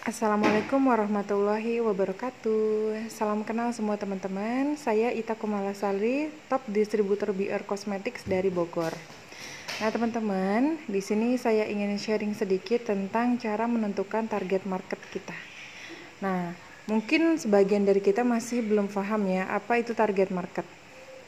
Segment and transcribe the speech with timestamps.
[0.00, 3.12] Assalamualaikum warahmatullahi wabarakatuh.
[3.12, 4.72] Salam kenal semua teman-teman.
[4.80, 8.96] Saya Ita Kumala Sali, top distributor BR Cosmetics dari Bogor.
[9.76, 15.36] Nah teman-teman, di sini saya ingin sharing sedikit tentang cara menentukan target market kita.
[16.24, 16.56] Nah,
[16.88, 20.64] mungkin sebagian dari kita masih belum paham ya apa itu target market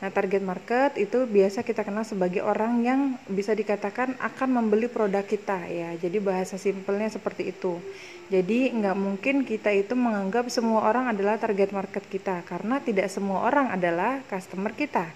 [0.03, 3.00] Nah, target market itu biasa kita kenal sebagai orang yang
[3.30, 5.95] bisa dikatakan akan membeli produk kita ya.
[5.95, 7.79] Jadi bahasa simpelnya seperti itu.
[8.27, 13.46] Jadi nggak mungkin kita itu menganggap semua orang adalah target market kita karena tidak semua
[13.46, 15.07] orang adalah customer kita.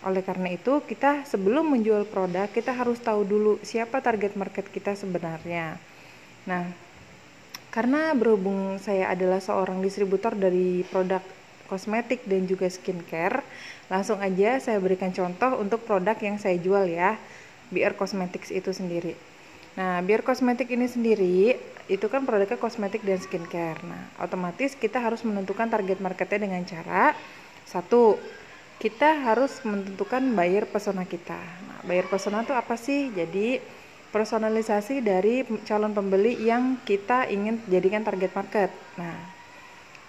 [0.00, 4.96] Oleh karena itu, kita sebelum menjual produk, kita harus tahu dulu siapa target market kita
[4.96, 5.76] sebenarnya.
[6.48, 6.72] Nah,
[7.68, 11.20] karena berhubung saya adalah seorang distributor dari produk
[11.66, 13.42] kosmetik dan juga skincare.
[13.92, 17.18] Langsung aja saya berikan contoh untuk produk yang saya jual ya,
[17.70, 19.14] BR Cosmetics itu sendiri.
[19.76, 23.78] Nah, BR Cosmetic ini sendiri itu kan produknya kosmetik dan skincare.
[23.84, 27.12] Nah, otomatis kita harus menentukan target marketnya dengan cara
[27.68, 28.16] satu,
[28.80, 31.36] kita harus menentukan buyer persona kita.
[31.38, 33.12] Nah, buyer persona itu apa sih?
[33.12, 33.60] Jadi
[34.10, 38.70] personalisasi dari calon pembeli yang kita ingin jadikan target market.
[38.96, 39.35] Nah,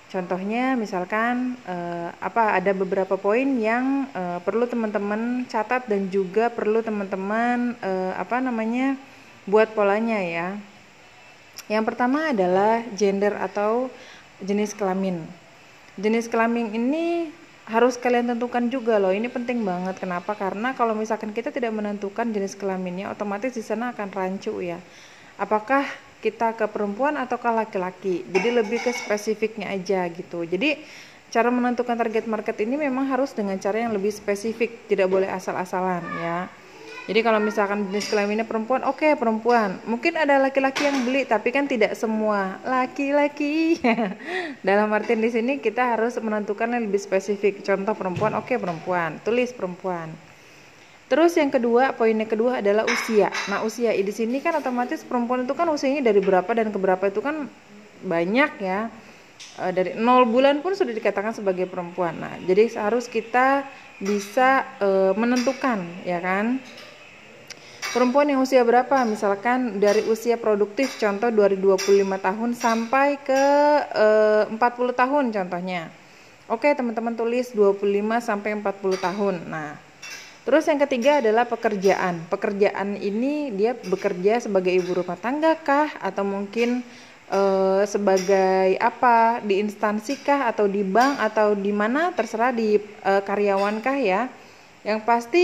[0.08, 6.80] Contohnya misalkan uh, apa ada beberapa poin yang uh, perlu teman-teman catat dan juga perlu
[6.80, 8.96] teman-teman uh, apa namanya
[9.44, 10.48] buat polanya ya.
[11.68, 13.92] Yang pertama adalah gender atau
[14.40, 15.28] jenis kelamin.
[16.00, 17.28] Jenis kelamin ini
[17.68, 19.12] harus kalian tentukan juga loh.
[19.12, 20.00] Ini penting banget.
[20.00, 20.40] Kenapa?
[20.40, 24.80] Karena kalau misalkan kita tidak menentukan jenis kelaminnya, otomatis di sana akan rancu ya.
[25.36, 25.84] Apakah
[26.24, 30.82] kita ke perempuan atau ke laki-laki jadi lebih ke spesifiknya aja gitu jadi
[31.28, 36.04] cara menentukan target market ini memang harus dengan cara yang lebih spesifik tidak boleh asal-asalan
[36.24, 36.48] ya
[37.08, 39.80] jadi kalau misalkan jenis kelaminnya perempuan, oke okay, perempuan.
[39.88, 43.80] Mungkin ada laki-laki yang beli, tapi kan tidak semua laki-laki.
[44.68, 47.64] Dalam artian di sini kita harus menentukan yang lebih spesifik.
[47.64, 49.24] Contoh perempuan, oke okay, perempuan.
[49.24, 50.27] Tulis perempuan.
[51.08, 53.32] Terus yang kedua, poinnya kedua adalah usia.
[53.48, 57.04] Nah, usia di sini kan otomatis perempuan itu kan usianya dari berapa dan ke berapa
[57.08, 57.48] itu kan
[58.04, 58.92] banyak ya.
[59.56, 62.20] E, dari nol bulan pun sudah dikatakan sebagai perempuan.
[62.20, 63.64] Nah, jadi harus kita
[64.04, 66.60] bisa e, menentukan, ya kan?
[67.96, 69.08] Perempuan yang usia berapa?
[69.08, 73.44] Misalkan dari usia produktif contoh 2025 tahun sampai ke
[73.96, 74.08] e,
[74.60, 74.60] 40
[74.92, 75.88] tahun contohnya.
[76.52, 77.80] Oke, teman-teman tulis 25
[78.20, 79.36] sampai 40 tahun.
[79.48, 79.87] Nah,
[80.48, 82.24] Terus yang ketiga adalah pekerjaan.
[82.32, 85.92] Pekerjaan ini dia bekerja sebagai ibu rumah tangga kah?
[86.00, 86.88] Atau mungkin
[87.28, 87.42] e,
[87.84, 89.44] sebagai apa?
[89.44, 90.48] Di instansi kah?
[90.48, 91.20] Atau di bank?
[91.20, 92.16] Atau di mana?
[92.16, 94.32] Terserah di e, karyawan kah ya.
[94.88, 95.44] Yang pasti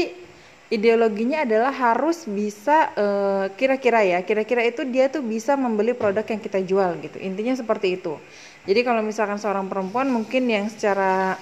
[0.71, 4.19] ideologinya adalah harus bisa eh, kira-kira ya.
[4.25, 7.21] Kira-kira itu dia tuh bisa membeli produk yang kita jual gitu.
[7.21, 8.17] Intinya seperti itu.
[8.65, 11.37] Jadi kalau misalkan seorang perempuan mungkin yang secara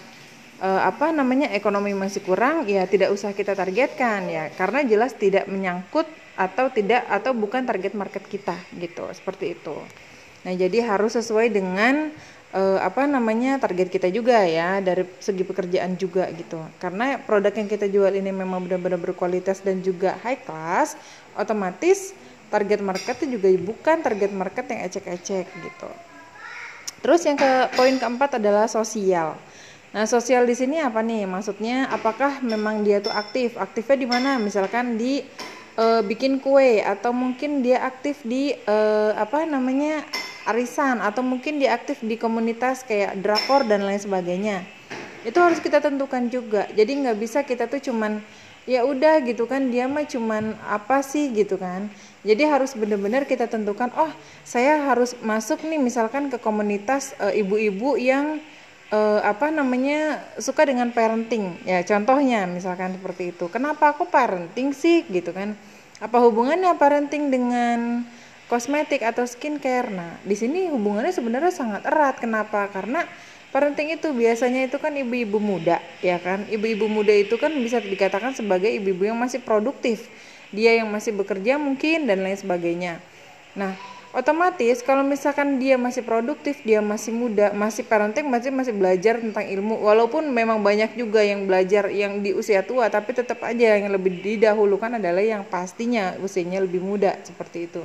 [0.61, 4.53] uh, apa namanya ekonomi masih kurang ya tidak usah kita targetkan ya.
[4.53, 6.05] Karena jelas tidak menyangkut
[6.37, 9.09] atau tidak atau bukan target market kita gitu.
[9.11, 9.75] Seperti itu.
[10.45, 12.13] Nah jadi harus sesuai dengan
[12.53, 16.61] uh, apa namanya target kita juga ya dari segi pekerjaan juga gitu.
[16.77, 20.95] Karena produk yang kita jual ini memang benar-benar berkualitas dan juga high class
[21.35, 22.13] otomatis
[22.51, 25.91] target market itu juga bukan target market yang ecek-ecek gitu.
[27.01, 29.33] Terus yang ke poin keempat adalah sosial
[29.91, 31.27] Nah, sosial di sini apa nih?
[31.27, 33.59] Maksudnya apakah memang dia tuh aktif?
[33.59, 34.39] Aktifnya di mana?
[34.39, 35.19] Misalkan di
[35.75, 38.77] e, bikin kue atau mungkin dia aktif di e,
[39.19, 40.07] apa namanya?
[40.41, 44.65] arisan atau mungkin dia aktif di komunitas kayak drakor dan lain sebagainya.
[45.21, 46.65] Itu harus kita tentukan juga.
[46.73, 48.25] Jadi nggak bisa kita tuh cuman
[48.65, 51.93] ya udah gitu kan dia mah cuman apa sih gitu kan.
[52.25, 54.09] Jadi harus benar-benar kita tentukan, oh,
[54.41, 58.41] saya harus masuk nih misalkan ke komunitas e, ibu-ibu e, yang
[58.91, 61.57] uh, apa namanya suka dengan parenting.
[61.63, 63.47] Ya contohnya misalkan seperti itu.
[63.47, 65.07] Kenapa aku parenting sih?
[65.07, 65.55] Gitu kan.
[66.03, 68.05] Apa hubungannya parenting dengan
[68.51, 69.89] kosmetik atau skincare?
[69.89, 72.19] Nah di sini hubungannya sebenarnya sangat erat.
[72.19, 72.67] Kenapa?
[72.69, 73.07] Karena
[73.49, 76.45] parenting itu biasanya itu kan ibu-ibu muda ya kan?
[76.51, 80.11] Ibu-ibu muda itu kan bisa dikatakan sebagai ibu-ibu yang masih produktif.
[80.51, 82.99] Dia yang masih bekerja mungkin dan lain sebagainya.
[83.55, 83.71] Nah
[84.11, 89.47] otomatis kalau misalkan dia masih produktif dia masih muda masih parenting masih masih belajar tentang
[89.47, 89.79] ilmu.
[89.79, 94.19] Walaupun memang banyak juga yang belajar yang di usia tua tapi tetap aja yang lebih
[94.19, 97.83] didahulukan adalah yang pastinya usianya lebih muda seperti itu.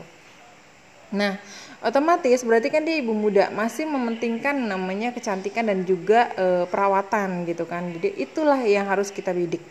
[1.15, 1.39] Nah
[1.81, 7.63] otomatis berarti kan dia ibu muda masih mementingkan namanya kecantikan dan juga e, perawatan gitu
[7.71, 7.95] kan.
[7.95, 9.63] Jadi itulah yang harus kita bidik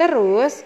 [0.00, 0.64] terus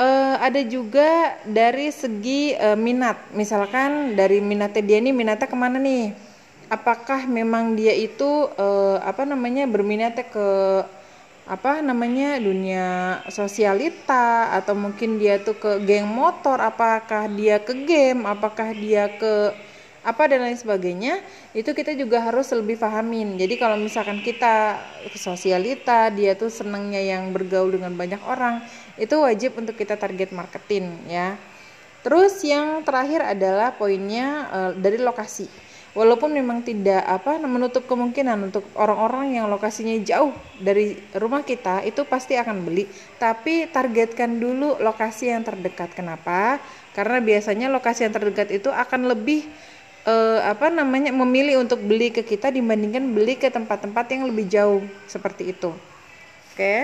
[0.00, 3.16] uh, ada juga dari segi uh, minat.
[3.32, 6.12] Misalkan dari minatnya dia nih minatnya ke mana nih?
[6.66, 10.48] Apakah memang dia itu uh, apa namanya berminatnya ke
[11.46, 12.86] apa namanya dunia
[13.30, 14.50] sosialita?
[14.52, 16.58] Atau mungkin dia tuh ke geng motor?
[16.58, 18.26] Apakah dia ke game?
[18.26, 19.54] Apakah dia ke
[20.06, 21.18] apa dan lain sebagainya
[21.50, 24.78] itu kita juga harus lebih pahamin jadi kalau misalkan kita
[25.18, 28.62] sosialita dia tuh senangnya yang bergaul dengan banyak orang
[28.96, 31.36] itu wajib untuk kita target marketing ya.
[32.00, 35.48] Terus yang terakhir adalah poinnya uh, dari lokasi.
[35.96, 40.28] Walaupun memang tidak apa menutup kemungkinan untuk orang-orang yang lokasinya jauh
[40.60, 42.84] dari rumah kita itu pasti akan beli.
[43.16, 45.96] Tapi targetkan dulu lokasi yang terdekat.
[45.96, 46.60] Kenapa?
[46.92, 49.48] Karena biasanya lokasi yang terdekat itu akan lebih
[50.06, 54.82] eh, apa namanya memilih untuk beli ke kita dibandingkan beli ke tempat-tempat yang lebih jauh
[55.10, 55.74] seperti itu
[56.54, 56.76] oke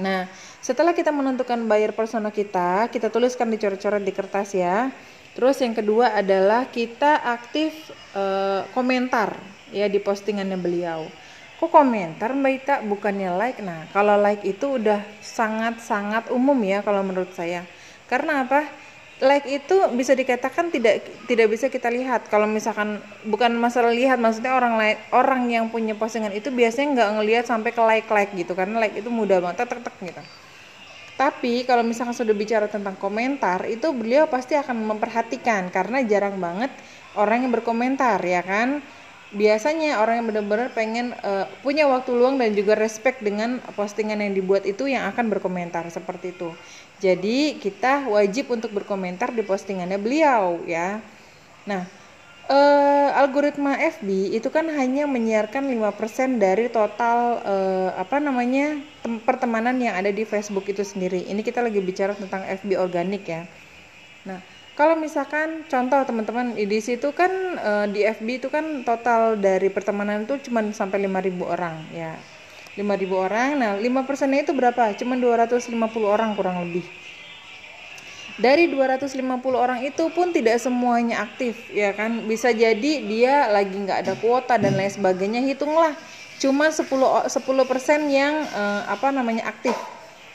[0.00, 0.24] nah
[0.64, 4.88] setelah kita menentukan buyer persona kita kita tuliskan di coret-coret di kertas ya
[5.32, 9.40] Terus yang kedua adalah kita aktif uh, komentar
[9.72, 11.08] ya di postingannya beliau.
[11.56, 13.60] Kok komentar Mbak Ita bukannya like?
[13.64, 17.64] Nah, kalau like itu udah sangat-sangat umum ya kalau menurut saya.
[18.04, 18.68] Karena apa?
[19.22, 20.94] Like itu bisa dikatakan tidak
[21.30, 22.26] tidak bisa kita lihat.
[22.32, 22.98] Kalau misalkan
[23.32, 27.70] bukan masalah lihat, maksudnya orang lain orang yang punya postingan itu biasanya nggak ngelihat sampai
[27.76, 30.22] ke like like gitu karena like itu mudah banget tek tek gitu.
[31.22, 36.72] Tapi kalau misalkan sudah bicara tentang komentar, itu beliau pasti akan memperhatikan karena jarang banget
[37.14, 38.82] orang yang berkomentar ya kan.
[39.32, 44.36] Biasanya orang yang benar-benar pengen uh, punya waktu luang dan juga respect dengan postingan yang
[44.36, 46.52] dibuat itu yang akan berkomentar seperti itu.
[47.00, 51.00] Jadi kita wajib untuk berkomentar di postingannya beliau ya.
[51.64, 51.88] Nah,
[52.52, 58.78] uh, algoritma FB itu kan hanya menyiarkan 5% dari total uh, apa namanya
[59.24, 61.24] pertemanan yang ada di Facebook itu sendiri.
[61.24, 63.48] Ini kita lagi bicara tentang FB organik ya.
[64.28, 64.38] Nah,
[64.72, 67.30] kalau misalkan contoh teman-teman di situ kan
[67.60, 72.16] uh, di FB itu kan total dari pertemanan itu cuma sampai 5000 orang ya.
[72.72, 73.48] 5000 orang.
[73.60, 74.96] Nah, 5%-nya itu berapa?
[74.96, 75.76] Cuma 250
[76.08, 76.88] orang kurang lebih
[78.40, 79.12] dari 250
[79.52, 84.56] orang itu pun tidak semuanya aktif ya kan bisa jadi dia lagi nggak ada kuota
[84.56, 85.92] dan lain sebagainya hitunglah
[86.40, 87.28] cuma 10 10%
[88.08, 89.76] yang uh, apa namanya aktif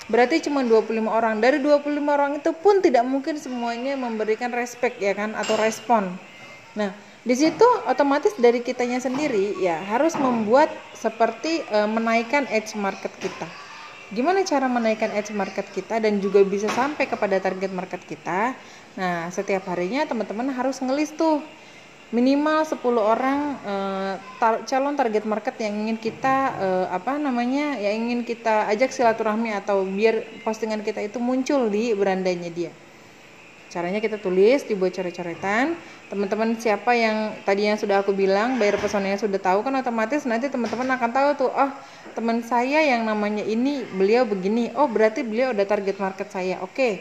[0.07, 1.39] berarti cuma 25 orang.
[1.43, 6.15] Dari 25 orang itu pun tidak mungkin semuanya memberikan respect ya kan atau respon.
[6.75, 6.91] Nah
[7.27, 13.47] di situ otomatis dari kitanya sendiri ya harus membuat seperti uh, menaikkan edge market kita.
[14.07, 18.55] Gimana cara menaikkan edge market kita dan juga bisa sampai kepada target market kita?
[18.95, 21.43] Nah setiap harinya teman-teman harus ngelis tuh
[22.07, 28.07] minimal 10 orang uh, tar calon target market yang ingin kita uh, apa namanya yang
[28.07, 32.71] ingin kita ajak silaturahmi atau biar postingan kita itu muncul di berandanya dia.
[33.67, 35.75] Caranya kita tulis dibuat coret-coretan
[36.07, 40.87] teman-teman siapa yang tadinya sudah aku bilang bayar pesonanya sudah tahu kan otomatis nanti teman-teman
[40.95, 41.71] akan tahu tuh oh
[42.15, 44.71] teman saya yang namanya ini beliau begini.
[44.79, 46.63] Oh berarti beliau udah target market saya.
[46.63, 46.93] Oke okay.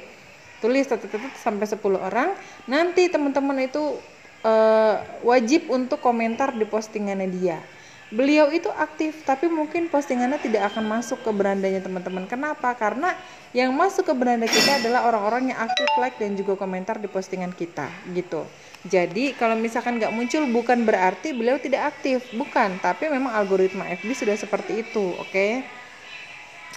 [0.58, 2.34] tulis tetap-tetap sampai 10 orang.
[2.66, 4.02] Nanti teman-teman itu
[4.46, 7.58] uh, wajib untuk komentar di postingannya dia.
[8.06, 12.31] Beliau itu aktif tapi mungkin postingannya tidak akan masuk ke berandanya teman-teman.
[12.31, 12.70] Kenapa?
[12.78, 13.19] Karena
[13.50, 17.50] yang masuk ke beranda kita adalah orang-orang yang aktif like dan juga komentar di postingan
[17.50, 18.46] kita gitu.
[18.87, 22.23] Jadi kalau misalkan nggak muncul bukan berarti beliau tidak aktif.
[22.30, 25.35] Bukan tapi memang algoritma FB sudah seperti itu oke?
[25.35, 25.66] Okay?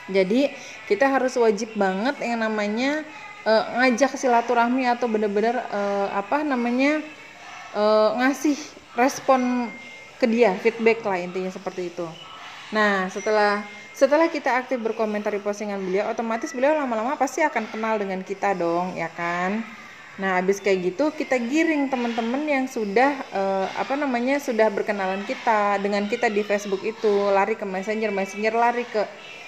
[0.09, 0.51] jadi
[0.89, 3.05] kita harus wajib banget yang namanya
[3.45, 6.99] uh, ngajak silaturahmi atau benar-benar uh, apa namanya
[7.75, 8.57] uh, ngasih
[8.97, 9.71] respon
[10.19, 12.07] ke dia feedback lah intinya seperti itu.
[12.75, 13.63] Nah setelah
[13.95, 18.55] setelah kita aktif berkomentar di postingan beliau otomatis beliau lama-lama pasti akan kenal dengan kita
[18.55, 19.63] dong ya kan?
[20.19, 25.79] Nah habis kayak gitu kita giring teman-teman yang sudah uh, apa namanya sudah berkenalan kita
[25.79, 29.07] dengan kita di Facebook itu lari ke Messenger Messenger lari ke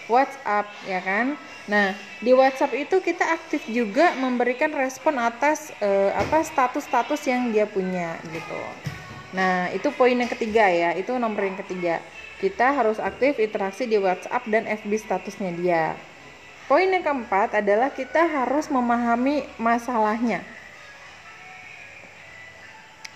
[0.10, 1.38] WhatsApp ya kan
[1.70, 7.70] nah di WhatsApp itu kita aktif juga memberikan respon atas uh, apa status-status yang dia
[7.70, 8.62] punya gitu
[9.32, 12.04] Nah, itu poin yang ketiga ya, itu nomor yang ketiga.
[12.40, 15.86] Kita harus aktif interaksi di WhatsApp dan FB statusnya dia.
[16.68, 20.44] Poin yang keempat adalah kita harus memahami masalahnya.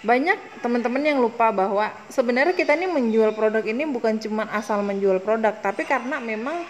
[0.05, 5.17] Banyak teman-teman yang lupa bahwa sebenarnya kita ini menjual produk ini bukan cuma asal menjual
[5.17, 6.61] produk, tapi karena memang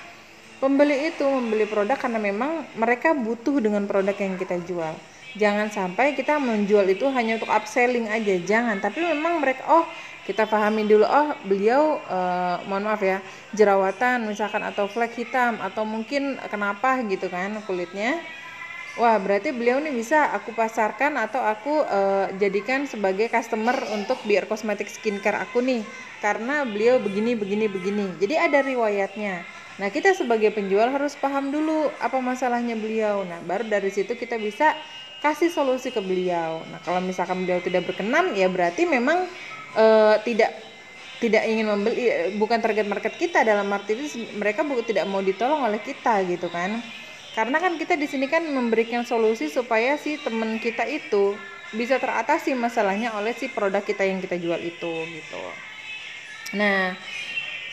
[0.64, 4.96] pembeli itu membeli produk karena memang mereka butuh dengan produk yang kita jual.
[5.36, 8.80] Jangan sampai kita menjual itu hanya untuk upselling aja jangan.
[8.80, 9.84] Tapi memang mereka oh
[10.24, 13.20] kita pahami dulu oh beliau uh, mohon maaf ya
[13.52, 18.16] jerawatan misalkan atau flek hitam atau mungkin kenapa gitu kan kulitnya
[18.96, 24.48] wah berarti beliau nih bisa aku pasarkan atau aku uh, jadikan sebagai customer untuk biar
[24.48, 25.84] kosmetik skincare aku nih.
[26.24, 28.06] Karena beliau begini begini begini.
[28.18, 29.46] Jadi ada riwayatnya.
[29.76, 33.28] Nah kita sebagai penjual harus paham dulu apa masalahnya beliau.
[33.28, 34.74] Nah baru dari situ kita bisa
[35.20, 36.64] kasih solusi ke beliau.
[36.72, 39.28] Nah kalau misalkan beliau tidak berkenan ya berarti memang
[39.76, 40.56] uh, tidak
[41.20, 43.44] tidak ingin membeli bukan target market kita.
[43.44, 46.80] Dalam arti itu mereka tidak mau ditolong oleh kita gitu kan
[47.36, 51.36] karena kan kita di sini kan memberikan solusi supaya si teman kita itu
[51.76, 55.44] bisa teratasi masalahnya oleh si produk kita yang kita jual itu gitu.
[56.56, 56.96] Nah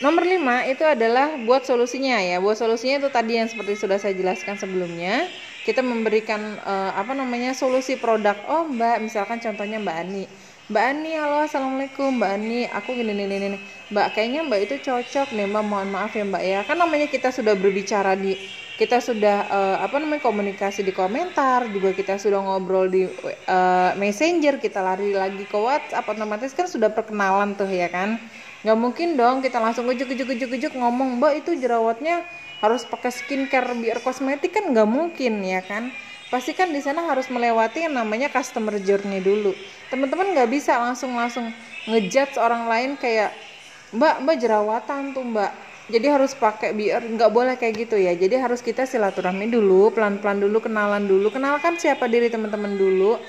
[0.03, 2.43] nomor lima itu adalah buat solusinya ya.
[2.43, 5.31] Buat solusinya itu tadi yang seperti sudah saya jelaskan sebelumnya
[5.63, 8.35] kita memberikan uh, apa namanya solusi produk.
[8.51, 10.25] Oh mbak misalkan contohnya mbak Ani.
[10.63, 12.19] Mbak Ani, halo assalamualaikum.
[12.19, 13.59] Mbak Ani, aku gini nih nih
[13.91, 15.63] Mbak kayaknya Mbak itu cocok nih Mbak.
[15.63, 16.59] Mohon maaf ya Mbak ya.
[16.63, 18.39] Kan namanya kita sudah berbicara di
[18.73, 23.05] kita sudah uh, apa namanya komunikasi di komentar juga kita sudah ngobrol di
[23.45, 28.17] uh, messenger kita lari lagi ke WhatsApp otomatis kan sudah perkenalan tuh ya kan?
[28.65, 32.25] Nggak mungkin dong kita langsung ujuk ujuk ujuk ujuk ngomong mbak itu jerawatnya
[32.65, 34.57] harus pakai skincare biar kosmetik?
[34.57, 35.93] Kan nggak mungkin ya kan?
[36.33, 39.53] Pasti kan di sana harus melewati yang namanya customer journey dulu.
[39.93, 41.53] Teman-teman nggak bisa langsung langsung
[41.85, 43.37] ngejudge orang lain kayak
[43.93, 45.53] mbak mbak jerawatan tuh mbak
[45.91, 48.15] jadi harus pakai biar nggak boleh kayak gitu ya.
[48.15, 51.27] Jadi harus kita silaturahmi dulu pelan-pelan dulu kenalan dulu.
[51.27, 53.19] Kenalkan siapa diri teman-teman dulu.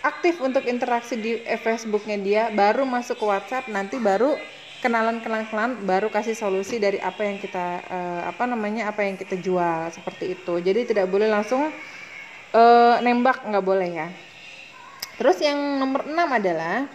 [0.00, 4.34] Aktif untuk interaksi di eh, Facebooknya dia baru masuk ke WhatsApp nanti baru
[4.82, 9.14] kenalan kenalan kenalan baru kasih solusi dari apa yang kita uh, apa namanya apa yang
[9.20, 10.54] kita jual seperti itu.
[10.58, 11.68] Jadi tidak boleh langsung
[12.56, 14.08] uh, nembak nggak boleh ya.
[15.20, 16.88] Terus yang nomor 6 adalah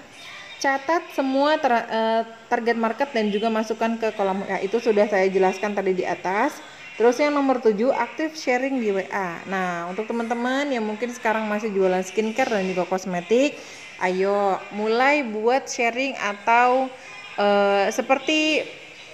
[0.57, 5.29] catat semua ter, uh, target market dan juga masukkan ke kolom ya itu sudah saya
[5.29, 6.57] jelaskan tadi di atas.
[6.97, 11.69] Terus yang nomor 7 aktif sharing di WA nah untuk teman-teman yang mungkin sekarang masih
[11.69, 13.53] jualan skincare dan juga kosmetik
[14.01, 16.89] ayo mulai buat sharing atau
[17.37, 18.65] uh, seperti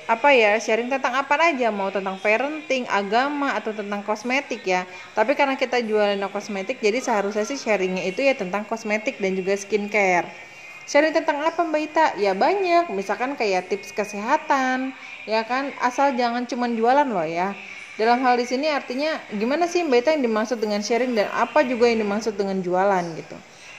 [0.04, 1.72] apa ya sharing tentang apa aja.
[1.76, 4.88] Mau tentang parenting agama atau tentang kosmetik ya.
[5.12, 9.60] Tapi karena kita jualan kosmetik jadi seharusnya sih sharingnya itu ya tentang kosmetik dan juga
[9.60, 10.53] skincare
[10.84, 12.06] Sharing tentang apa Mbak Ita?
[12.20, 14.92] Ya banyak, misalkan kayak tips kesehatan,
[15.24, 15.72] ya kan?
[15.80, 17.56] Asal jangan cuma jualan loh ya.
[17.96, 21.64] Dalam hal di sini artinya gimana sih Mbak Ita yang dimaksud dengan sharing dan apa
[21.64, 23.38] juga yang dimaksud dengan jualan gitu.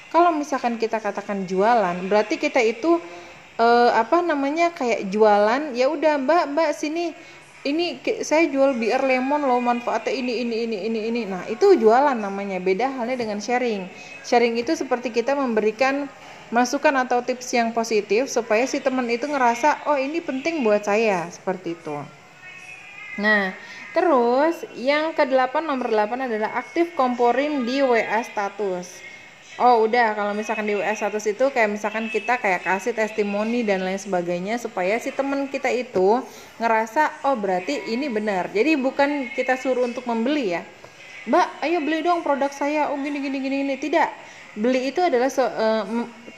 [0.09, 3.03] Kalau misalkan kita katakan jualan, berarti kita itu
[3.61, 7.13] eh, apa namanya kayak jualan, ya udah Mbak, Mbak sini
[7.65, 12.13] ini saya jual biar lemon loh manfaatnya ini ini ini ini ini nah itu jualan
[12.13, 13.89] namanya beda halnya dengan sharing
[14.21, 16.13] sharing itu seperti kita memberikan
[16.53, 21.29] masukan atau tips yang positif supaya si teman itu ngerasa oh ini penting buat saya
[21.33, 21.97] seperti itu
[23.21, 23.55] nah
[23.95, 29.05] terus yang kedelapan nomor 8 adalah aktif komporin di WA status
[29.55, 33.87] Oh udah kalau misalkan di WA status itu kayak misalkan kita kayak kasih testimoni dan
[33.87, 36.27] lain sebagainya supaya si teman kita itu
[36.59, 38.51] ngerasa oh berarti ini benar.
[38.51, 40.67] Jadi bukan kita suruh untuk membeli ya.
[41.31, 42.91] Mbak, ayo beli dong produk saya.
[42.91, 44.11] Oh gini gini gini ini tidak.
[44.59, 45.87] Beli itu adalah se, uh,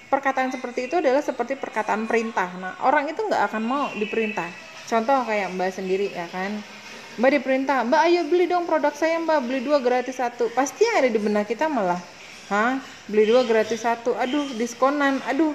[0.06, 2.50] perkataan seperti itu adalah seperti perkataan perintah.
[2.58, 4.48] Nah orang itu nggak akan mau diperintah.
[4.86, 6.62] Contoh kayak Mbak sendiri ya kan.
[7.16, 10.52] Mbak diperintah, Mbak ayo beli dong produk saya Mbak, beli dua gratis satu.
[10.52, 11.98] Pasti ada di benak kita malah
[12.46, 12.78] Hah?
[13.10, 14.14] Beli dua gratis satu.
[14.14, 15.18] Aduh, diskonan.
[15.26, 15.54] Aduh,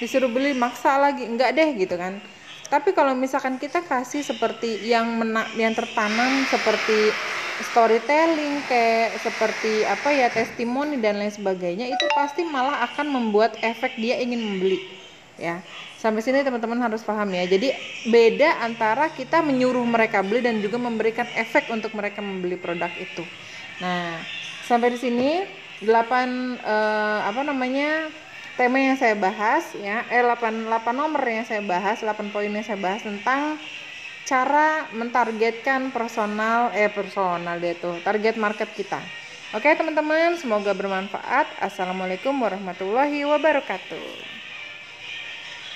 [0.00, 1.24] disuruh beli maksa lagi.
[1.24, 2.20] Enggak deh gitu kan.
[2.66, 7.14] Tapi kalau misalkan kita kasih seperti yang menak yang tertanam seperti
[7.64, 13.96] storytelling kayak seperti apa ya testimoni dan lain sebagainya itu pasti malah akan membuat efek
[13.96, 14.80] dia ingin membeli
[15.40, 15.60] ya.
[15.96, 17.48] Sampai sini teman-teman harus paham ya.
[17.48, 17.72] Jadi
[18.12, 23.24] beda antara kita menyuruh mereka beli dan juga memberikan efek untuk mereka membeli produk itu.
[23.80, 24.20] Nah
[24.68, 25.30] sampai di sini
[25.84, 25.88] 8
[26.60, 28.12] eh, apa namanya
[28.56, 30.04] tema yang saya bahas ya.
[30.12, 33.56] Eh 8 8 nomor yang saya bahas 8 poin yang saya bahas tentang
[34.26, 39.00] cara mentargetkan personal eh personal dia tuh target market kita.
[39.54, 41.46] Oke teman-teman semoga bermanfaat.
[41.62, 44.35] Assalamualaikum warahmatullahi wabarakatuh